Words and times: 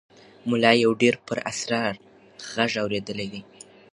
ملا 0.49 0.71
یو 0.83 0.91
ډېر 1.01 1.15
پراسرار 1.25 1.93
غږ 2.53 2.71
اورېدلی 2.83 3.27
دی. 3.33 3.41